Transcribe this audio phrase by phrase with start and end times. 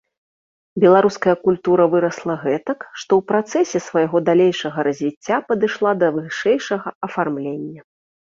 [0.83, 7.81] Беларуская культура вырасла гэтак, што ў працэсе свайго далейшага развіцця падышла да вышэйшага афармлення.